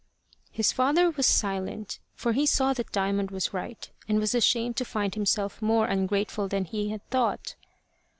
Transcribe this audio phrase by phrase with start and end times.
[0.49, 4.83] His father was silent, for he saw that Diamond was right, and was ashamed to
[4.83, 7.53] find himself more ungrateful than he had thought.